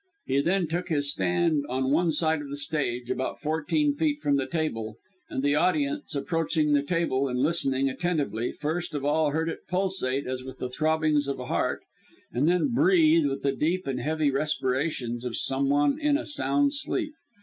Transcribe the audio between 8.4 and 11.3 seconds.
first of all heard it pulsate as with the throbbings